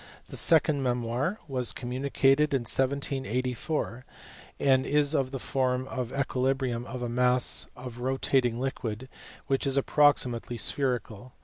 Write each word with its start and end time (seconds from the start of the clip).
The 0.29 0.35
second 0.35 0.81
memoir 0.81 1.37
was 1.47 1.73
communicated 1.73 2.55
in 2.55 2.61
1784, 2.61 4.03
and 4.59 4.83
is 4.83 5.13
on 5.13 5.25
the 5.27 5.37
form 5.37 5.87
of 5.89 6.11
equilibrium 6.11 6.85
of 6.87 7.03
a 7.03 7.07
mass 7.07 7.67
of 7.77 7.99
rotating 7.99 8.59
liquid 8.59 9.09
which 9.45 9.67
is 9.67 9.77
approximately 9.77 10.57
spherical. 10.57 11.33